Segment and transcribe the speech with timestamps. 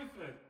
[0.00, 0.49] Perfect.